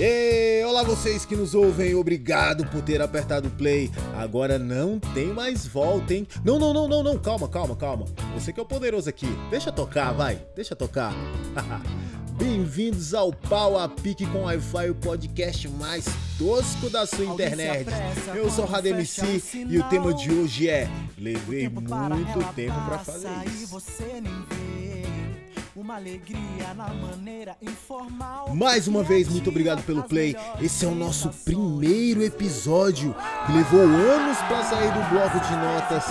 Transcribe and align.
E 0.00 0.62
olá 0.64 0.84
vocês 0.84 1.24
que 1.24 1.34
nos 1.34 1.56
ouvem, 1.56 1.92
obrigado 1.96 2.64
por 2.66 2.80
ter 2.82 3.02
apertado 3.02 3.50
play. 3.50 3.90
Agora 4.16 4.56
não 4.56 5.00
tem 5.00 5.26
mais 5.26 5.66
volta, 5.66 6.14
hein? 6.14 6.24
Não, 6.44 6.56
não, 6.56 6.72
não, 6.72 6.86
não, 6.86 7.02
não, 7.02 7.18
calma, 7.18 7.48
calma, 7.48 7.74
calma. 7.74 8.06
Você 8.32 8.52
que 8.52 8.60
é 8.60 8.62
o 8.62 8.66
poderoso 8.66 9.08
aqui. 9.08 9.26
Deixa 9.50 9.72
tocar, 9.72 10.12
vai, 10.12 10.40
deixa 10.54 10.76
tocar. 10.76 11.12
Bem-vindos 12.38 13.12
ao 13.12 13.32
Pau 13.32 13.76
a 13.76 13.88
Pique 13.88 14.24
com 14.26 14.44
Wi-Fi, 14.44 14.90
o 14.90 14.94
podcast 14.94 15.68
mais 15.70 16.04
tosco 16.38 16.88
da 16.88 17.04
sua 17.04 17.24
internet. 17.24 17.90
Eu 18.32 18.48
sou 18.52 18.64
o 18.64 18.68
Rademc 18.68 19.04
e 19.68 19.78
o 19.78 19.82
tema 19.88 20.14
de 20.14 20.30
hoje 20.32 20.68
é 20.68 20.88
Levei 21.18 21.68
muito 21.68 22.54
tempo 22.54 22.80
para 22.86 22.98
fazer 23.00 23.30
isso 23.48 23.80
uma 25.88 25.96
alegria 25.96 26.74
na 26.76 26.92
maneira 26.92 27.56
informal. 27.62 28.54
Mais 28.54 28.86
uma 28.86 29.02
vez, 29.02 29.26
muito 29.26 29.48
obrigado 29.48 29.82
pelo 29.84 30.02
play. 30.02 30.36
Esse 30.60 30.84
é 30.84 30.88
o 30.88 30.94
nosso 30.94 31.30
primeiro 31.46 32.22
episódio 32.22 33.16
que 33.46 33.52
levou 33.52 33.80
anos 33.80 34.36
para 34.36 34.64
sair 34.64 34.92
do 34.92 35.08
bloco 35.08 35.40
de 35.40 35.56
notas 35.56 36.04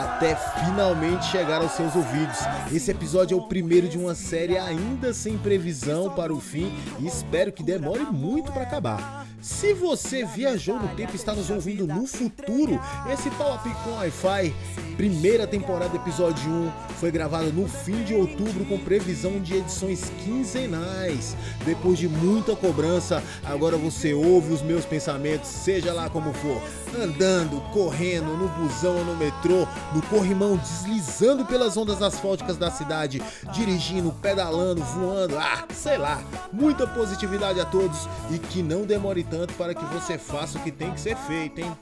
até 0.00 0.34
finalmente 0.34 1.26
chegar 1.26 1.62
aos 1.62 1.70
seus 1.72 1.94
ouvidos. 1.94 2.38
Esse 2.72 2.90
episódio 2.90 3.38
é 3.38 3.40
o 3.40 3.46
primeiro 3.46 3.88
de 3.88 3.96
uma 3.96 4.16
série 4.16 4.58
ainda 4.58 5.14
sem 5.14 5.38
previsão 5.38 6.10
para 6.10 6.32
o 6.32 6.40
fim 6.40 6.72
e 6.98 7.06
espero 7.06 7.52
que 7.52 7.62
demore 7.62 8.04
muito 8.06 8.50
para 8.50 8.62
acabar. 8.62 9.26
Se 9.40 9.72
você 9.72 10.24
viajou 10.24 10.76
no 10.76 10.88
tempo 10.96 11.12
e 11.12 11.16
está 11.16 11.34
nos 11.34 11.50
ouvindo 11.50 11.86
no 11.86 12.04
futuro, 12.04 12.80
esse 13.12 13.30
Pau 13.30 13.60
com 13.84 13.92
Wi-Fi, 13.92 14.54
primeira 15.00 15.46
temporada, 15.46 15.96
episódio 15.96 16.46
1, 16.46 16.70
foi 16.96 17.10
gravado 17.10 17.50
no 17.54 17.66
fim 17.66 18.04
de 18.04 18.12
outubro 18.12 18.66
com 18.66 18.78
previsão 18.78 19.40
de 19.40 19.56
edições 19.56 20.12
quinzenais. 20.22 21.34
Depois 21.64 21.98
de 21.98 22.06
muita 22.06 22.54
cobrança, 22.54 23.22
agora 23.42 23.78
você 23.78 24.12
ouve 24.12 24.52
os 24.52 24.60
meus 24.60 24.84
pensamentos, 24.84 25.48
seja 25.48 25.94
lá 25.94 26.10
como 26.10 26.34
for, 26.34 26.60
andando, 27.02 27.62
correndo, 27.72 28.36
no 28.36 28.46
busão 28.48 29.02
no 29.02 29.16
metrô, 29.16 29.66
no 29.94 30.02
corrimão, 30.02 30.58
deslizando 30.58 31.46
pelas 31.46 31.78
ondas 31.78 32.02
asfálticas 32.02 32.58
da 32.58 32.70
cidade, 32.70 33.22
dirigindo, 33.54 34.12
pedalando, 34.20 34.84
voando, 34.84 35.38
ah, 35.38 35.64
sei 35.72 35.96
lá. 35.96 36.22
Muita 36.52 36.86
positividade 36.86 37.58
a 37.58 37.64
todos 37.64 38.06
e 38.30 38.38
que 38.38 38.62
não 38.62 38.82
demore 38.82 39.24
tanto 39.24 39.54
para 39.54 39.74
que 39.74 39.84
você 39.86 40.18
faça 40.18 40.58
o 40.58 40.62
que 40.62 40.70
tem 40.70 40.92
que 40.92 41.00
ser 41.00 41.16
feito, 41.16 41.62
hein? 41.62 41.72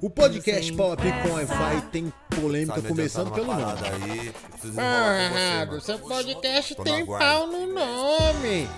O 0.00 0.08
podcast 0.08 0.72
Pop 0.74 1.02
com 1.02 1.32
Wi-Fi 1.32 1.80
tem 1.90 2.12
polêmica 2.40 2.80
começando 2.80 3.32
pelo 3.32 3.48
nome. 3.48 3.62
Aí, 3.64 4.32
ah, 4.76 5.66
seu 5.80 5.98
podcast 5.98 6.76
tem 6.76 7.04
pau 7.04 7.48
no 7.48 7.66
nome. 7.66 8.68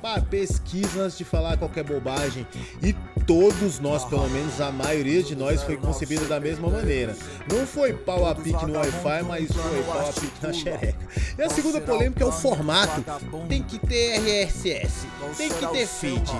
Pá, 0.00 0.20
pesquisa 0.20 1.02
antes 1.02 1.18
de 1.18 1.24
falar 1.24 1.56
qualquer 1.56 1.82
bobagem. 1.82 2.46
E 2.80 2.92
todos 3.26 3.80
nós, 3.80 4.04
pelo 4.04 4.28
menos 4.30 4.60
a 4.60 4.70
maioria 4.70 5.22
de 5.22 5.34
nós, 5.34 5.64
foi 5.64 5.76
concebida 5.76 6.26
da 6.26 6.38
mesma 6.38 6.68
maneira. 6.68 7.16
Não 7.52 7.66
foi 7.66 7.92
pau 7.92 8.24
a 8.24 8.34
pique 8.34 8.64
no 8.64 8.74
Wi-Fi, 8.74 9.22
mas 9.26 9.50
foi 9.50 9.82
pau 9.82 10.08
a 10.08 10.12
pique 10.12 10.46
na 10.46 10.52
xereca. 10.52 11.08
E 11.38 11.42
a 11.42 11.50
segunda 11.50 11.80
polêmica 11.80 12.22
é 12.22 12.26
o 12.26 12.32
formato. 12.32 13.04
Tem 13.48 13.62
que 13.64 13.80
ter 13.80 14.20
RSS, 14.20 15.08
tem 15.36 15.48
que 15.48 15.66
ter 15.66 15.86
feed 15.88 16.30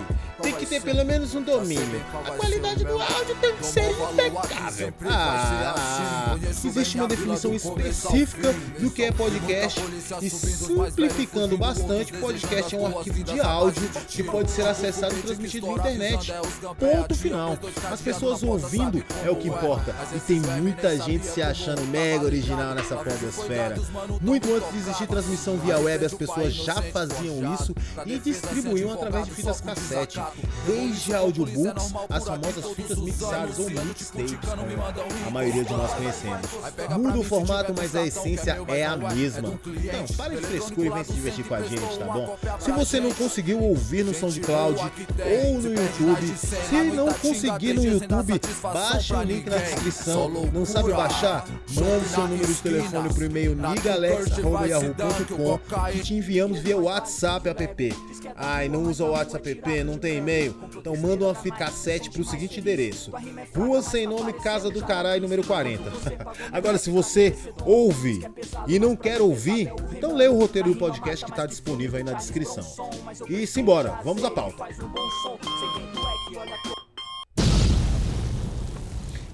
tem 0.43 0.55
que 0.55 0.67
ter 0.67 0.83
pelo 0.83 1.05
menos 1.05 1.35
um 1.35 1.43
domínio. 1.43 2.05
A 2.27 2.33
qualidade 2.33 2.85
do 2.85 3.01
áudio 3.01 3.37
tem 3.41 3.57
que 3.57 3.65
ser 3.65 3.91
impecável. 3.91 4.93
Ah, 5.09 6.37
existe 6.65 6.97
uma 6.97 7.07
definição 7.07 7.55
específica 7.55 8.53
do 8.79 8.91
que 8.91 9.05
é 9.05 9.13
podcast 9.13 9.81
e 10.21 10.29
simplificando 10.29 11.57
bastante, 11.57 12.13
podcast 12.15 12.75
é 12.75 12.79
um 12.79 12.87
arquivo 12.87 13.23
de 13.23 13.41
áudio 13.41 13.89
que 14.09 14.23
pode 14.23 14.51
ser 14.51 14.67
acessado 14.67 15.17
e 15.17 15.23
transmitido 15.23 15.67
na 15.69 15.73
internet. 15.75 16.33
Ponto 16.79 17.15
final. 17.15 17.59
As 17.91 18.01
pessoas 18.01 18.43
ouvindo 18.43 19.05
é 19.25 19.31
o 19.31 19.37
que 19.37 19.49
importa. 19.49 19.95
E 20.15 20.21
tem 20.21 20.41
muita 20.41 20.99
gente 20.99 21.25
se 21.25 21.41
achando 21.41 21.83
mega 21.87 22.25
original 22.25 22.75
nessa 22.75 22.97
podosfera. 22.97 23.77
Muito 24.21 24.53
antes 24.53 24.73
de 24.73 24.79
existir 24.79 25.07
transmissão 25.07 25.57
via 25.59 25.79
web, 25.79 26.05
as 26.05 26.15
pessoas 26.15 26.53
já 26.53 26.83
faziam 26.83 27.55
isso 27.55 27.75
e 28.05 28.19
distribuíam 28.19 28.93
através 28.93 29.27
de 29.27 29.31
fitas 29.33 29.61
cassete 29.61 30.21
desde 30.67 31.15
audiobooks 31.15 31.95
às 32.09 32.25
famosas 32.25 32.65
fitas 32.75 32.99
mixadas 32.99 33.59
ou 33.59 33.69
mixtapes, 33.71 34.39
como 34.41 34.63
a 35.27 35.31
maioria 35.31 35.65
de 35.65 35.73
nós 35.73 35.93
conhecemos. 35.93 36.47
Muda 36.99 37.19
o 37.19 37.25
formato, 37.25 37.75
mas 37.77 37.95
a 37.97 38.07
essência 38.07 38.59
é 38.69 38.85
a 38.85 38.97
mesma. 38.97 39.53
Então, 39.67 40.07
pare 40.17 40.37
de 40.37 40.43
frescura 40.43 40.87
e 40.87 40.91
vem 40.91 41.05
se 41.05 41.13
divertir 41.13 41.45
com 41.45 41.55
a 41.55 41.63
gente, 41.63 41.99
tá 41.99 42.07
bom? 42.07 42.39
Se 42.61 42.73
você 42.73 43.01
não 43.01 43.13
conseguiu 43.13 43.63
ouvir 43.63 44.05
no 44.05 44.15
SoundCloud 44.15 44.79
ou 44.79 45.61
no 45.61 45.69
YouTube, 45.69 46.37
se 46.37 46.83
não 46.95 47.13
conseguir 47.13 47.75
no 47.75 47.85
YouTube, 47.85 48.41
baixe 48.63 49.15
o 49.15 49.23
link 49.23 49.49
na 49.49 49.57
descrição. 49.57 50.29
Não 50.53 50.65
sabe 50.65 50.93
baixar? 50.93 51.45
Mande 51.75 52.09
seu 52.09 52.29
número 52.29 52.47
de 52.47 52.61
telefone 52.61 53.13
pro 53.13 53.25
e-mail 53.25 53.55
nigalex.yahoo.com 53.55 55.59
que 55.93 56.01
te 56.01 56.15
enviamos 56.15 56.61
via 56.61 56.77
WhatsApp 56.77 57.49
app. 57.49 57.97
Ai, 58.37 58.69
não 58.69 58.85
usa 58.85 59.05
o 59.05 59.11
WhatsApp 59.11 59.51
app, 59.51 59.85
não 59.85 59.99
tem 59.99 60.12
e-mail? 60.15 60.55
Então 60.77 60.97
manda 60.97 61.25
uma 61.25 61.35
fita 61.35 61.57
cassete 61.57 62.11
pro 62.11 62.25
seguinte 62.25 62.61
endereço: 62.61 63.13
Rua 63.55 63.83
Sem 63.83 64.07
Nome, 64.07 64.33
Casa 64.33 64.71
do 64.71 64.85
Caralho, 64.85 65.23
número 65.23 65.45
40. 65.45 65.83
Agora, 66.51 66.79
se 66.79 66.91
você 66.91 67.35
ouve 67.65 68.27
e 68.67 68.79
não 68.79 68.97
quer 68.97 69.21
ouvir, 69.21 69.73
então 69.93 70.15
lê 70.15 70.29
o 70.29 70.39
roteiro 70.39 70.73
do 70.73 70.79
podcast 70.79 71.25
que 71.25 71.33
tá 71.33 71.47
disponível 71.47 71.99
aí 71.99 72.05
na 72.05 72.13
descrição. 72.15 72.65
E 73.29 73.47
simbora, 73.47 74.01
vamos 74.05 74.25
à 74.25 74.31
pauta. 74.31 74.67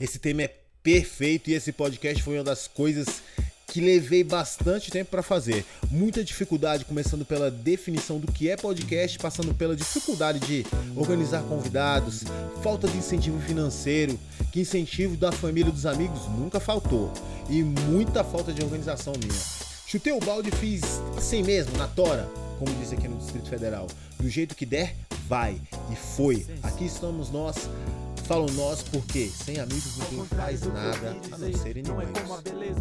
Esse 0.01 0.19
tema 0.19 0.43
é 0.43 0.55
perfeito 0.83 1.51
e 1.51 1.55
esse 1.55 1.73
podcast 1.73 2.23
foi 2.23 2.39
uma 2.39 2.45
das 2.45 2.69
coisas 2.69 3.23
que 3.69 3.81
levei 3.81 4.25
bastante 4.25 4.91
tempo 4.91 5.11
para 5.11 5.23
fazer. 5.23 5.65
Muita 5.91 6.25
dificuldade, 6.25 6.85
começando 6.85 7.25
pela 7.25 7.51
definição 7.51 8.19
do 8.19 8.33
que 8.33 8.49
é 8.49 8.57
podcast, 8.57 9.19
passando 9.19 9.55
pela 9.55 9.77
dificuldade 9.77 10.41
de 10.41 10.67
organizar 10.97 11.43
convidados, 11.43 12.25
falta 12.63 12.89
de 12.89 12.97
incentivo 12.97 13.39
financeiro, 13.41 14.19
que 14.51 14.61
incentivo 14.61 15.17
da 15.17 15.31
família 15.31 15.69
e 15.69 15.73
dos 15.73 15.85
amigos 15.85 16.27
nunca 16.29 16.59
faltou, 16.59 17.13
e 17.49 17.63
muita 17.63 18.25
falta 18.25 18.53
de 18.53 18.63
organização 18.63 19.13
minha. 19.23 19.39
Chutei 19.87 20.13
o 20.13 20.21
balde 20.21 20.49
e 20.49 20.57
fiz 20.57 20.83
assim 21.17 21.43
mesmo, 21.43 21.77
na 21.77 21.87
tora, 21.87 22.29
como 22.59 22.75
diz 22.75 22.93
aqui 22.93 23.07
no 23.07 23.17
Distrito 23.17 23.49
Federal. 23.49 23.87
Do 24.19 24.29
jeito 24.29 24.55
que 24.55 24.67
der, 24.67 24.97
vai. 25.29 25.61
E 25.93 25.97
foi. 25.97 26.47
Aqui 26.63 26.87
estamos 26.87 27.31
nós 27.31 27.69
Falo 28.29 28.47
nós 28.53 28.83
porque 28.83 29.27
sem 29.29 29.59
amigos 29.59 29.97
ninguém 29.97 30.27
faz 30.27 30.61
nada 30.61 31.17
a 31.33 31.39
não 31.39 31.53
ser 31.55 31.79
inimigos. 31.79 32.21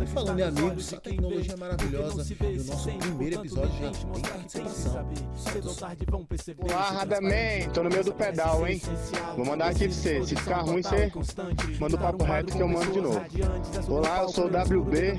E 0.02 0.06
falando 0.08 0.40
em 0.40 0.44
amigos, 0.44 0.94
a 0.94 0.98
tecnologia 0.98 1.54
é 1.54 1.56
maravilhosa 1.56 2.28
e 2.34 2.58
o 2.58 2.64
nosso 2.66 2.92
primeiro 2.92 3.36
episódio 3.40 3.72
já 3.80 3.92
tem 3.92 4.22
participação. 4.24 5.08
Olá, 6.60 6.92
Radaman, 6.92 7.70
tô 7.74 7.82
no 7.82 7.90
meio 7.90 8.04
do 8.04 8.14
pedal, 8.14 8.68
hein? 8.68 8.82
Vou 9.38 9.46
mandar 9.46 9.70
aqui 9.70 9.88
pra 9.88 9.96
você. 9.96 10.26
Se 10.26 10.36
ficar 10.36 10.64
ruim, 10.64 10.82
você 10.82 11.10
manda 11.80 11.96
o 11.96 12.00
papo 12.00 12.26
reto 12.26 12.54
que 12.54 12.62
eu 12.62 12.68
mando 12.68 12.92
de 12.92 13.00
novo. 13.00 13.22
Olá, 13.88 14.24
eu 14.24 14.30
sou 14.30 14.48
o 14.48 14.48
WB 14.50 15.18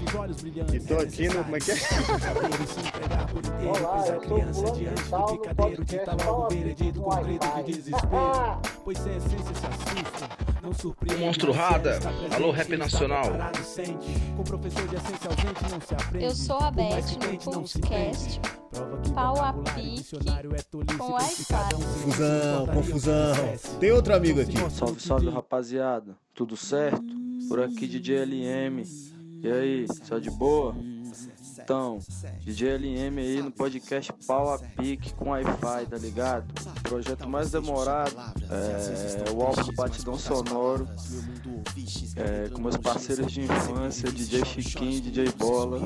e 0.75 0.81
tô 0.81 0.99
aqui 0.99 1.28
no. 1.28 1.43
Como 1.43 1.56
é 1.56 1.61
que 1.61 1.71
é? 1.71 1.77
Olá, 3.67 4.05
eu 4.06 4.55
sou 4.55 4.72
o 4.72 4.75
fulano 4.75 4.75
de 4.75 5.09
tal 5.09 5.34
no 5.34 5.55
podcast 5.55 6.25
Fala 6.25 6.49
Veredito 6.50 7.00
com 7.00 7.17
grito 7.22 7.47
de 7.65 7.72
desespero. 7.72 8.61
Pois 8.88 8.97
sem 9.00 9.17
essência 9.17 9.55
se 9.55 9.67
assusta. 9.67 10.18
Monstro 11.19 11.53
Rada, 11.53 11.99
alô 12.34 12.51
rap 12.51 12.77
nacional. 12.77 13.25
Eu 16.21 16.34
sou 16.34 16.59
a 16.59 16.71
Beth 16.71 17.17
no 17.21 17.53
podcast 17.53 18.41
Pau 19.15 19.41
a 19.41 19.53
Pique 19.53 20.05
com 20.99 21.12
Wi-Fi. 21.12 21.75
Confusão, 21.75 22.67
confusão. 22.67 23.35
Tem 23.81 23.93
outro 23.93 24.15
amigo 24.15 24.41
aqui. 24.41 24.56
Salve, 24.70 25.00
salve 25.00 25.31
rapaziada. 25.31 26.17
Tudo 26.35 26.56
certo? 26.56 27.03
Por 27.49 27.61
aqui 27.61 27.87
DJ 27.87 28.25
LM. 28.25 28.82
E 29.43 29.49
aí, 29.50 29.87
só 30.05 30.19
de 30.19 30.31
boa? 30.31 30.75
Então, 31.69 31.99
DJ 32.47 32.79
LM 32.79 33.19
aí 33.19 33.43
no 33.43 33.50
podcast 33.50 34.11
Pau 34.26 34.55
a 34.55 34.59
Pique 34.59 35.12
com 35.12 35.29
Wi-Fi, 35.29 35.87
tá 35.87 35.99
ligado? 35.99 36.47
Projeto 36.82 37.29
mais 37.29 37.50
demorado, 37.50 38.17
é, 38.49 39.31
o 39.31 39.43
álbum 39.43 39.62
do 39.65 39.73
Batidão 39.73 40.19
Sonoro. 40.19 40.88
é, 42.17 42.49
com 42.49 42.62
meus 42.62 42.79
parceiros 42.79 43.31
de 43.31 43.43
infância, 43.43 44.11
DJ 44.11 44.47
Chiquinho, 44.47 45.03
DJ 45.03 45.31
Bola. 45.32 45.82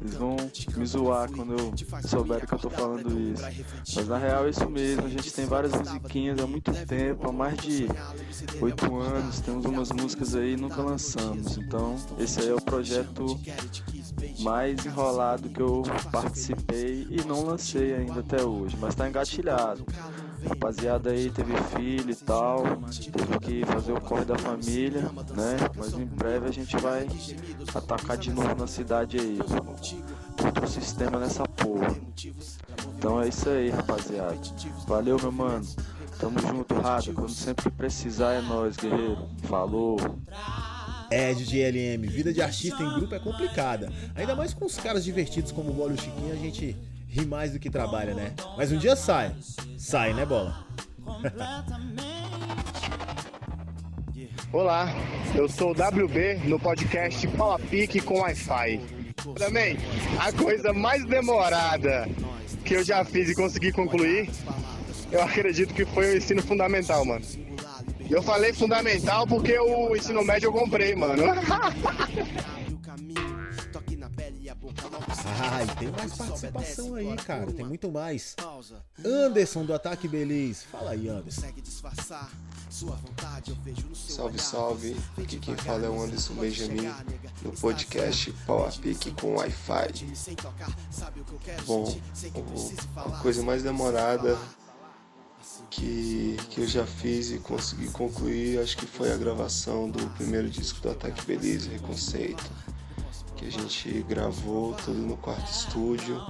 Eles 0.00 0.14
vão 0.14 0.36
me 0.74 0.86
zoar 0.86 1.30
quando 1.30 1.52
eu 1.58 1.74
souber 2.08 2.46
que 2.46 2.54
eu 2.54 2.58
tô 2.58 2.70
falando 2.70 3.10
isso. 3.20 3.42
Mas 3.94 4.08
na 4.08 4.16
real 4.16 4.46
é 4.46 4.50
isso 4.50 4.70
mesmo, 4.70 5.04
a 5.04 5.10
gente 5.10 5.30
tem 5.34 5.44
várias 5.44 5.74
musiquinhas 5.74 6.40
há 6.40 6.46
muito 6.46 6.72
tempo, 6.86 7.28
há 7.28 7.32
mais 7.32 7.58
de 7.58 7.86
oito 8.62 8.96
anos, 8.96 9.40
temos 9.40 9.66
umas 9.66 9.92
músicas 9.92 10.34
aí 10.34 10.54
e 10.54 10.56
nunca 10.56 10.80
lançamos. 10.80 11.58
Então 11.58 11.94
esse 12.18 12.40
aí 12.40 12.48
é 12.48 12.54
o 12.54 12.62
projeto 12.62 13.38
mais 14.40 14.84
enrolado 14.86 15.48
que 15.48 15.60
eu 15.60 15.82
participei 16.10 17.06
e 17.10 17.22
não 17.26 17.44
lancei 17.44 17.94
ainda 17.94 18.20
até 18.20 18.42
hoje, 18.42 18.76
mas 18.80 18.94
tá 18.94 19.08
engatilhado. 19.08 19.84
Rapaziada 20.48 21.10
aí 21.10 21.30
teve 21.30 21.54
filho 21.76 22.10
e 22.10 22.14
tal, 22.14 22.62
teve 23.12 23.38
que 23.40 23.66
fazer 23.66 23.92
o 23.92 24.00
corre 24.00 24.24
da 24.24 24.38
família, 24.38 25.02
né? 25.02 25.56
Mas 25.76 25.92
em 25.92 26.06
breve 26.06 26.48
a 26.48 26.52
gente 26.52 26.76
vai 26.78 27.06
atacar 27.74 28.16
de 28.16 28.32
novo 28.32 28.54
na 28.54 28.66
cidade 28.66 29.18
aí, 29.18 29.38
outro 30.42 30.66
sistema 30.66 31.18
nessa 31.18 31.44
porra. 31.44 31.94
Então 32.96 33.20
é 33.20 33.28
isso 33.28 33.48
aí, 33.48 33.70
rapaziada. 33.70 34.38
Valeu, 34.86 35.18
meu 35.20 35.32
mano. 35.32 35.66
Tamo 36.20 36.38
junto, 36.38 36.74
Rada. 36.74 37.12
Quando 37.14 37.30
sempre 37.30 37.70
precisar 37.70 38.32
é 38.34 38.42
nós, 38.42 38.76
guerreiro. 38.76 39.26
Falou. 39.44 39.96
É, 41.10 41.34
DJ 41.34 41.68
LM, 41.70 42.06
vida 42.06 42.32
de 42.32 42.40
artista 42.40 42.80
em 42.80 42.94
grupo 42.94 43.12
é 43.12 43.18
complicada. 43.18 43.92
Ainda 44.14 44.36
mais 44.36 44.54
com 44.54 44.64
os 44.64 44.76
caras 44.76 45.04
divertidos 45.04 45.50
como 45.50 45.70
o 45.70 45.74
Bola 45.74 45.90
e 45.90 45.94
o 45.94 46.00
Chiquinho, 46.00 46.32
a 46.32 46.36
gente 46.36 46.76
ri 47.08 47.26
mais 47.26 47.52
do 47.52 47.58
que 47.58 47.68
trabalha, 47.68 48.14
né? 48.14 48.32
Mas 48.56 48.70
um 48.70 48.78
dia 48.78 48.94
sai. 48.94 49.34
Sai, 49.76 50.14
né, 50.14 50.24
Bola? 50.24 50.64
Olá, 54.52 54.94
eu 55.34 55.48
sou 55.48 55.70
o 55.70 55.72
WB 55.72 56.42
no 56.44 56.60
podcast 56.60 57.26
Pau 57.28 57.54
a 57.54 57.58
Pique 57.58 58.00
com 58.00 58.20
Wi-Fi. 58.20 58.80
Também, 59.36 59.76
a 60.18 60.32
coisa 60.32 60.72
mais 60.72 61.04
demorada 61.04 62.08
que 62.64 62.74
eu 62.74 62.84
já 62.84 63.04
fiz 63.04 63.28
e 63.30 63.34
consegui 63.34 63.72
concluir, 63.72 64.30
eu 65.10 65.20
acredito 65.20 65.74
que 65.74 65.84
foi 65.84 66.14
o 66.14 66.16
ensino 66.16 66.40
fundamental, 66.40 67.04
mano. 67.04 67.24
Eu 68.10 68.22
falei 68.22 68.52
fundamental 68.52 69.26
porque 69.26 69.56
o 69.58 69.94
ensino 69.96 70.24
médio 70.24 70.48
eu 70.48 70.52
comprei, 70.52 70.94
mano. 70.96 71.22
Ah, 75.42 75.62
e 75.62 75.76
tem 75.78 75.90
mais 75.92 76.12
participação 76.16 76.94
aí, 76.96 77.16
cara. 77.16 77.46
Tem 77.52 77.64
muito 77.64 77.90
mais. 77.90 78.34
Anderson 79.04 79.64
do 79.64 79.72
Ataque 79.72 80.08
Belize. 80.08 80.64
Fala 80.64 80.90
aí, 80.90 81.08
Anderson. 81.08 81.42
Salve, 83.94 84.38
salve. 84.38 84.96
Aqui 85.16 85.38
quem 85.38 85.56
fala 85.56 85.86
é 85.86 85.88
o 85.88 86.02
Anderson 86.02 86.34
Benjamin 86.34 86.92
no 87.42 87.52
podcast 87.52 88.32
Pau 88.46 88.66
a 88.66 88.70
Pique 88.72 89.12
com 89.12 89.36
Wi-Fi. 89.36 89.92
Bom, 91.64 91.96
a 92.96 93.18
coisa 93.22 93.42
mais 93.42 93.62
demorada 93.62 94.36
que, 95.70 96.36
que 96.50 96.60
eu 96.60 96.66
já 96.66 96.84
fiz 96.84 97.30
e 97.30 97.38
consegui 97.38 97.88
concluir, 97.90 98.58
acho 98.58 98.76
que 98.76 98.86
foi 98.86 99.12
a 99.12 99.16
gravação 99.16 99.88
do 99.88 100.04
primeiro 100.10 100.50
disco 100.50 100.80
do 100.80 100.90
Ataque 100.90 101.24
Belize, 101.24 101.68
Reconceito, 101.68 102.50
que 103.36 103.46
a 103.46 103.50
gente 103.50 104.04
gravou 104.08 104.74
tudo 104.74 104.98
no 104.98 105.16
quarto 105.16 105.50
estúdio, 105.50 106.20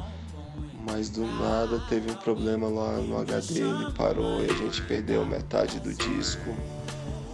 mas 0.87 1.09
do 1.09 1.27
nada 1.27 1.81
teve 1.89 2.11
um 2.11 2.15
problema 2.15 2.69
lá 2.69 2.99
no 2.99 3.19
HD, 3.19 3.61
ele 3.61 3.93
parou 3.93 4.45
e 4.45 4.51
a 4.51 4.55
gente 4.55 4.83
perdeu 4.83 5.25
metade 5.25 5.81
do 5.81 5.93
disco, 5.93 6.55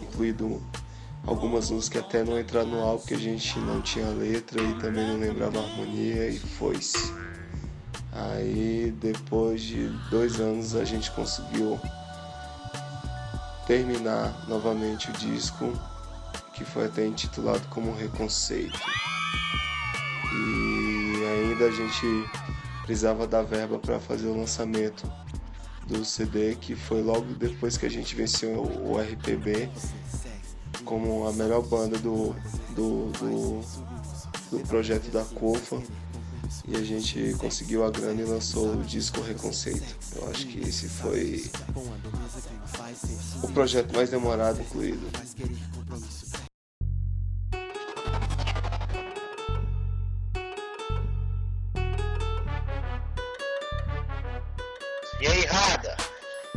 incluído 0.00 0.62
algumas 1.26 1.70
músicas 1.70 2.02
que 2.02 2.06
até 2.06 2.24
não 2.24 2.38
entraram 2.38 2.68
no 2.68 2.80
álbum 2.80 3.04
que 3.04 3.14
a 3.14 3.18
gente 3.18 3.58
não 3.58 3.82
tinha 3.82 4.08
letra 4.08 4.62
e 4.62 4.74
também 4.78 5.06
não 5.06 5.18
lembrava 5.18 5.58
a 5.58 5.62
harmonia 5.62 6.28
e 6.28 6.38
foi-se. 6.38 7.12
Aí 8.12 8.94
depois 9.00 9.62
de 9.62 9.88
dois 10.10 10.40
anos 10.40 10.74
a 10.74 10.84
gente 10.84 11.10
conseguiu 11.10 11.78
terminar 13.66 14.46
novamente 14.48 15.10
o 15.10 15.12
disco, 15.14 15.72
que 16.54 16.64
foi 16.64 16.86
até 16.86 17.06
intitulado 17.06 17.66
como 17.68 17.94
Reconceito. 17.94 18.80
E 20.32 21.24
ainda 21.24 21.66
a 21.66 21.70
gente 21.70 22.06
precisava 22.82 23.26
da 23.26 23.42
verba 23.42 23.78
para 23.78 23.98
fazer 23.98 24.28
o 24.28 24.38
lançamento 24.38 25.10
do 25.86 26.04
CD, 26.04 26.54
que 26.56 26.74
foi 26.74 27.02
logo 27.02 27.34
depois 27.34 27.76
que 27.76 27.86
a 27.86 27.90
gente 27.90 28.14
venceu 28.14 28.62
o 28.62 28.98
RPB 28.98 29.70
como 30.84 31.26
a 31.26 31.32
melhor 31.32 31.62
banda 31.62 31.98
do, 31.98 32.34
do, 32.70 33.10
do, 33.12 33.60
do 34.50 34.66
projeto 34.68 35.10
da 35.10 35.24
COFA 35.24 35.82
e 36.66 36.76
a 36.76 36.82
gente 36.82 37.34
conseguiu 37.38 37.84
a 37.84 37.90
grana 37.90 38.20
e 38.20 38.24
lançou 38.24 38.74
o 38.74 38.82
disco 38.82 39.20
Reconceito. 39.20 39.96
Eu 40.16 40.30
acho 40.30 40.46
que 40.46 40.60
esse 40.60 40.88
foi 40.88 41.50
o 43.42 43.48
projeto 43.48 43.94
mais 43.94 44.10
demorado 44.10 44.60
incluído. 44.60 45.06
E 55.20 55.26
aí, 55.26 55.46
Rada? 55.46 55.96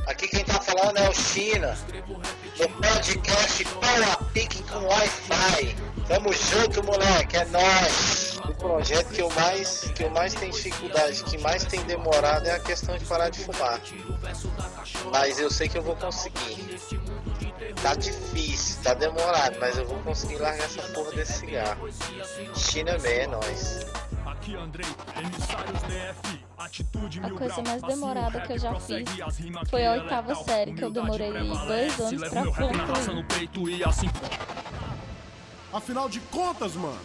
Aqui 0.07 0.28
quem 0.28 0.44
tá 0.44 0.60
falando 0.60 0.98
é 0.98 1.10
o 1.10 1.13
China, 1.13 1.78
no 2.60 2.69
podcast 2.69 3.66
Pau 3.66 4.12
a 4.12 4.24
Pique 4.25 4.63
com 4.63 4.80
Wi-Fi. 4.80 5.75
Tamo 6.07 6.34
junto, 6.34 6.84
moleque, 6.84 7.38
é 7.38 7.46
nóis! 7.46 8.49
O 8.59 8.67
projeto 8.67 9.13
que 9.13 9.21
eu 9.21 9.29
mais 9.31 9.89
que 9.95 10.03
eu 10.03 10.09
mais 10.09 10.33
tenho 10.33 10.51
dificuldade, 10.51 11.23
que 11.23 11.38
mais 11.38 11.63
tem 11.63 11.81
demorado 11.83 12.45
é 12.45 12.51
a 12.51 12.59
questão 12.59 12.97
de 12.97 13.06
parar 13.06 13.29
de 13.29 13.39
fumar. 13.39 13.79
Mas 15.13 15.39
eu 15.39 15.50
sei 15.50 15.69
que 15.69 15.77
eu 15.77 15.81
vou 15.81 15.95
conseguir. 15.95 16.77
Tá 17.81 17.95
difícil, 17.95 18.83
tá 18.83 18.94
demorado, 18.94 19.57
mas 19.61 19.77
eu 19.77 19.88
vou 19.88 19.97
conseguir 20.00 20.35
largar 20.35 20.65
essa 20.65 20.81
porra 20.94 21.11
desse 21.11 21.39
cigarro. 21.39 21.89
China 22.53 22.97
Man, 22.97 23.07
é 23.07 23.27
nóis. 23.27 23.85
A 27.23 27.29
coisa 27.31 27.62
mais 27.62 27.81
demorada 27.81 28.41
que 28.41 28.53
eu 28.53 28.59
já 28.59 28.75
fiz 28.75 29.09
foi 29.69 29.85
a 29.85 29.94
oitava 29.94 30.35
série, 30.35 30.73
que 30.73 30.83
eu 30.83 30.91
demorei 30.91 31.31
dois 31.31 32.00
anos 32.00 32.29
pra 32.29 32.45
concluir. 32.45 33.83
Afinal 35.71 36.09
de 36.09 36.19
contas, 36.19 36.73
mano, 36.75 37.00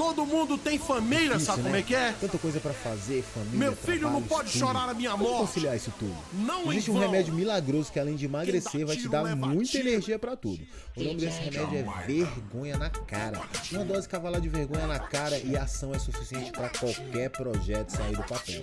todo 0.00 0.24
mundo 0.24 0.56
tem 0.56 0.78
família, 0.78 1.36
Isso, 1.36 1.44
sabe 1.44 1.58
né? 1.58 1.64
como 1.64 1.76
é 1.76 1.82
que 1.82 1.94
é? 1.94 2.14
Tanta 2.18 2.38
coisa 2.38 2.58
pra 2.58 2.72
fazer, 2.72 3.22
família. 3.22 3.58
Meu 3.58 3.76
filho 3.76 4.00
não 4.02 4.10
trabalho, 4.22 4.26
pode 4.28 4.48
estudo. 4.48 4.66
chorar 4.66 4.86
na 4.86 4.94
minha 4.94 5.10
Como 5.10 5.24
morte. 5.24 5.40
conciliar 5.40 5.76
isso 5.76 5.92
tudo? 5.98 6.16
Não 6.32 6.72
Existe 6.72 6.90
um 6.90 6.98
remédio 6.98 7.34
milagroso 7.34 7.92
que 7.92 8.00
além 8.00 8.16
de 8.16 8.24
emagrecer 8.24 8.86
vai 8.86 8.96
te 8.96 9.08
dar 9.08 9.24
muita 9.36 9.64
tiro. 9.72 9.88
energia 9.88 10.18
pra 10.18 10.34
tudo. 10.36 10.58
O 10.96 11.02
nome 11.02 11.16
desse 11.16 11.38
remédio 11.40 11.78
é 11.78 12.04
vergonha 12.06 12.78
na 12.78 12.88
cara. 12.88 13.40
Uma 13.72 13.84
dose 13.84 14.08
cavalar 14.08 14.40
de 14.40 14.48
vergonha 14.48 14.86
na 14.86 14.98
cara 14.98 15.38
e 15.38 15.54
a 15.54 15.64
ação 15.64 15.94
é 15.94 15.98
suficiente 15.98 16.50
pra 16.50 16.70
qualquer 16.70 17.28
projeto 17.30 17.90
sair 17.90 18.16
do 18.16 18.22
papel. 18.22 18.62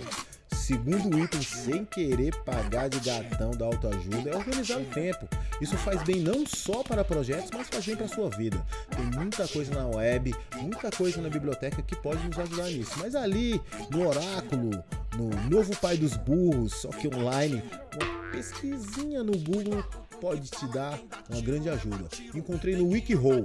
Segundo 0.68 1.18
item, 1.18 1.40
sem 1.40 1.82
querer 1.86 2.34
pagar 2.44 2.90
de 2.90 3.00
gatão 3.00 3.52
da 3.52 3.64
autoajuda, 3.64 4.28
é 4.28 4.36
organizar 4.36 4.78
o 4.78 4.84
tempo. 4.84 5.26
Isso 5.62 5.78
faz 5.78 6.02
bem 6.02 6.20
não 6.20 6.44
só 6.44 6.82
para 6.82 7.02
projetos, 7.02 7.50
mas 7.50 7.68
faz 7.68 7.86
bem 7.86 7.96
para 7.96 8.06
sua 8.06 8.28
vida. 8.28 8.62
Tem 8.94 9.06
muita 9.18 9.48
coisa 9.48 9.74
na 9.74 9.86
web, 9.86 10.34
muita 10.60 10.90
coisa 10.90 11.22
na 11.22 11.30
biblioteca 11.30 11.80
que 11.80 11.96
pode 11.96 12.22
nos 12.28 12.38
ajudar 12.38 12.68
nisso. 12.68 12.92
Mas 12.98 13.14
ali, 13.14 13.58
no 13.88 14.06
Oráculo, 14.06 14.84
no 15.16 15.30
Novo 15.48 15.74
Pai 15.78 15.96
dos 15.96 16.18
Burros, 16.18 16.74
só 16.82 16.88
que 16.90 17.08
online, 17.08 17.62
uma 17.94 18.30
pesquisinha 18.30 19.24
no 19.24 19.38
Google 19.38 19.82
pode 20.20 20.50
te 20.50 20.70
dar 20.70 21.00
uma 21.30 21.40
grande 21.40 21.70
ajuda. 21.70 22.10
Encontrei 22.34 22.76
no 22.76 22.90
WikiHow. 22.90 23.42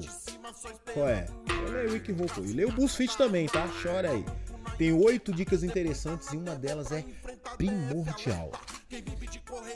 Qual 0.94 1.08
é? 1.08 1.26
Olha 1.70 1.80
aí 1.80 1.88
o 1.88 1.94
WikiHow, 1.94 2.28
pô. 2.28 2.42
E 2.42 2.52
lê 2.52 2.66
o 2.66 2.72
BuzzFeed 2.74 3.18
também, 3.18 3.48
tá? 3.48 3.66
Chora 3.82 4.12
aí. 4.12 4.26
Tem 4.78 4.92
oito 4.92 5.32
dicas 5.32 5.64
interessantes 5.64 6.32
e 6.34 6.38
uma 6.38 6.56
delas 6.56 6.92
é 6.92 7.04
primordial. 7.58 8.52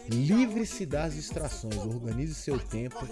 Livre-se 0.09 0.85
das 0.85 1.15
distrações, 1.15 1.77
organize 1.77 2.33
seu 2.33 2.59
tempo 2.59 3.07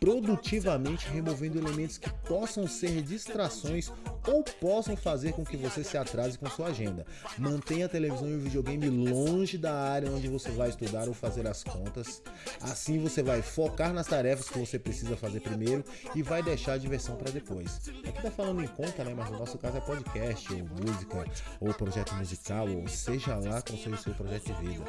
produtivamente, 0.00 1.08
removendo 1.08 1.58
elementos 1.58 1.98
que 1.98 2.10
possam 2.26 2.66
ser 2.66 3.02
distrações 3.02 3.90
ou 4.26 4.42
possam 4.42 4.96
fazer 4.96 5.32
com 5.32 5.44
que 5.44 5.56
você 5.56 5.82
se 5.82 5.96
atrase 5.96 6.38
com 6.38 6.48
sua 6.48 6.68
agenda. 6.68 7.04
Mantenha 7.38 7.86
a 7.86 7.88
televisão 7.88 8.28
e 8.28 8.36
o 8.36 8.40
videogame 8.40 8.88
longe 8.88 9.58
da 9.58 9.74
área 9.74 10.10
onde 10.10 10.28
você 10.28 10.50
vai 10.50 10.68
estudar 10.68 11.08
ou 11.08 11.14
fazer 11.14 11.46
as 11.46 11.62
contas. 11.64 12.22
Assim 12.60 12.98
você 12.98 13.22
vai 13.22 13.42
focar 13.42 13.92
nas 13.92 14.06
tarefas 14.06 14.48
que 14.48 14.58
você 14.58 14.78
precisa 14.78 15.16
fazer 15.16 15.40
primeiro 15.40 15.84
e 16.14 16.22
vai 16.22 16.42
deixar 16.42 16.74
a 16.74 16.78
diversão 16.78 17.16
para 17.16 17.30
depois. 17.30 17.80
Aqui 18.06 18.22
tá 18.22 18.30
falando 18.30 18.62
em 18.62 18.68
conta, 18.68 19.04
né? 19.04 19.14
Mas 19.14 19.30
no 19.30 19.38
nosso 19.38 19.58
caso 19.58 19.76
é 19.76 19.80
podcast, 19.80 20.52
ou 20.52 20.60
música, 20.60 21.24
ou 21.60 21.74
projeto 21.74 22.14
musical, 22.14 22.68
ou 22.68 22.88
seja 22.88 23.36
lá 23.36 23.62
qual 23.62 23.78
seja 23.78 23.94
o 23.94 23.98
seu 23.98 24.14
projeto 24.14 24.46
de 24.46 24.68
vida. 24.68 24.84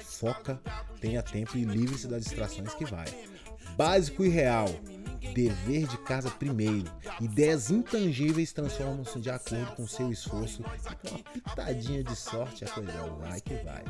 Foca, 0.00 0.60
tenha 1.00 1.22
tempo 1.22 1.56
e 1.56 1.64
livre-se 1.64 2.06
das 2.06 2.24
distrações 2.24 2.74
que 2.74 2.84
vai. 2.84 3.06
Básico 3.76 4.24
e 4.24 4.28
real. 4.28 4.68
Dever 5.34 5.86
de 5.86 5.96
casa 5.98 6.30
primeiro. 6.30 6.90
Ideias 7.20 7.70
intangíveis 7.70 8.52
transformam-se 8.52 9.20
de 9.20 9.30
acordo 9.30 9.74
com 9.76 9.86
seu 9.86 10.10
esforço 10.10 10.62
e 10.62 11.08
com 11.08 11.14
uma 11.14 11.24
pitadinha 11.24 12.02
de 12.02 12.16
sorte 12.16 12.64
a 12.64 12.68
coisa 12.68 12.92
vai 13.18 13.40
que 13.40 13.54
vai. 13.56 13.84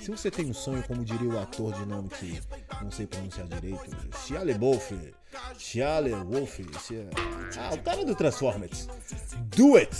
Se 0.00 0.10
você 0.10 0.30
tem 0.30 0.46
um 0.46 0.54
sonho, 0.54 0.82
como 0.84 1.04
diria 1.04 1.28
o 1.28 1.38
ator 1.38 1.72
de 1.74 1.86
nome 1.86 2.08
que 2.08 2.40
não 2.82 2.90
sei 2.90 3.06
pronunciar 3.06 3.46
direito, 3.46 3.84
Shia 4.24 4.42
LaBeouf, 4.42 5.14
Shia 5.58 6.00
LaBeouf, 6.00 6.66
ah, 7.58 7.74
o 7.74 7.82
cara 7.82 8.04
do 8.04 8.14
Transformers. 8.14 8.88
Do 9.56 9.76
it! 9.76 9.94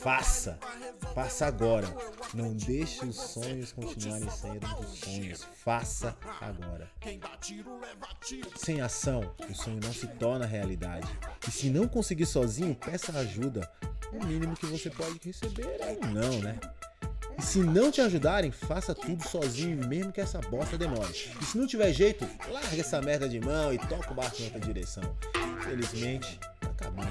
Faça! 0.00 0.58
Faça 1.14 1.46
agora. 1.46 1.88
Não 2.34 2.52
deixe 2.52 3.04
os 3.04 3.16
sonhos 3.16 3.72
continuarem 3.72 4.28
sendo 4.30 4.66
sonhos. 4.94 5.46
Faça 5.64 6.16
agora. 6.40 6.90
Sem 8.56 8.80
ação, 8.80 9.34
o 9.48 9.54
sonho 9.54 9.80
não 9.82 9.92
se 9.92 10.06
torna 10.06 10.44
realidade. 10.44 11.08
E 11.46 11.50
se 11.50 11.70
não 11.70 11.88
conseguir 11.88 12.26
sozinho, 12.26 12.74
peça 12.74 13.12
ajuda. 13.18 13.70
O 14.12 14.24
mínimo 14.24 14.54
que 14.56 14.66
você 14.66 14.90
pode 14.90 15.18
receber 15.22 15.80
é 15.80 15.98
não, 16.06 16.38
né? 16.40 16.58
E 17.38 17.42
se 17.42 17.60
não 17.60 17.90
te 17.90 18.00
ajudarem, 18.00 18.50
faça 18.50 18.94
tudo 18.94 19.26
sozinho, 19.26 19.86
mesmo 19.86 20.12
que 20.12 20.20
essa 20.20 20.40
bosta 20.40 20.76
demore. 20.76 21.12
E 21.40 21.44
se 21.44 21.56
não 21.56 21.66
tiver 21.66 21.92
jeito, 21.92 22.28
larga 22.50 22.80
essa 22.80 23.00
merda 23.00 23.28
de 23.28 23.38
mão 23.38 23.72
e 23.72 23.78
toca 23.78 24.10
o 24.10 24.14
barco 24.14 24.42
em 24.42 24.46
outra 24.46 24.60
direção. 24.60 25.16
Infelizmente, 25.58 26.38
acabando. 26.60 27.08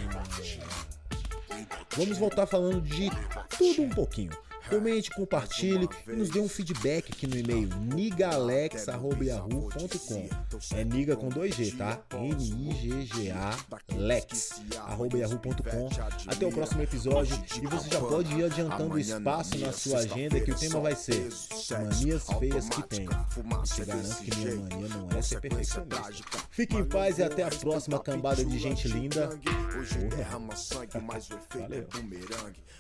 Vamos 1.95 2.17
voltar 2.17 2.45
falando 2.45 2.81
de 2.81 3.09
tudo 3.57 3.81
um 3.83 3.89
pouquinho. 3.89 4.31
Comente, 4.69 5.09
compartilhe 5.11 5.87
e 6.07 6.11
nos 6.11 6.29
dê 6.29 6.39
um 6.39 6.49
feedback 6.49 7.11
aqui 7.11 7.27
no 7.27 7.37
e-mail 7.37 7.69
nigalex.yahoo.com. 7.93 10.29
É 10.75 10.83
niga 10.83 11.15
com 11.15 11.29
dois 11.29 11.55
G, 11.55 11.71
tá? 11.71 11.99
N-I-G-G-A 12.13 13.57
Lex, 13.95 14.61
arroba 14.77 15.17
yahoo.com. 15.17 15.89
Até 16.27 16.45
o 16.45 16.51
próximo 16.51 16.81
episódio 16.81 17.37
e 17.61 17.67
você 17.67 17.89
já 17.89 17.99
pode 17.99 18.33
ir 18.35 18.45
adiantando 18.45 18.99
espaço 18.99 19.57
na 19.57 19.71
sua 19.71 19.99
agenda 19.99 20.39
que 20.39 20.51
o 20.51 20.55
tema 20.55 20.79
vai 20.79 20.95
ser 20.95 21.29
Manias 21.71 22.25
feias 22.39 22.69
que 22.69 22.81
tenho. 22.83 23.09
Eu 23.11 23.63
te 23.63 23.85
garanto 23.85 24.23
que 24.23 24.35
minha 24.35 24.55
mania 24.55 24.87
não 24.89 25.09
é 25.17 25.21
ser 25.21 25.41
perfeccionista. 25.41 26.37
Fique 26.49 26.75
em 26.75 26.85
paz 26.85 27.17
e 27.19 27.23
até 27.23 27.43
a 27.43 27.49
próxima 27.49 27.99
cambada 27.99 28.43
de 28.43 28.59
gente 28.59 28.87
linda. 28.87 29.29
Valeu. 31.53 31.87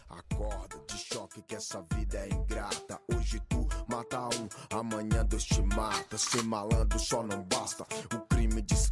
Acorda 0.09 0.77
de 0.87 0.97
choque 0.97 1.41
que 1.41 1.55
essa 1.55 1.76
vida 1.91 2.17
é 2.17 2.29
ingrata. 2.29 2.99
Hoje 3.13 3.39
tu 3.47 3.67
mata 3.87 4.19
um, 4.21 4.77
amanhã 4.77 5.25
Deus 5.25 5.43
te 5.43 5.61
mata. 5.61 6.17
Ser 6.17 6.43
malandro 6.43 6.99
só 6.99 7.23
não 7.23 7.43
basta. 7.43 7.83
O 8.13 8.19
crime 8.27 8.61
diz 8.61 8.87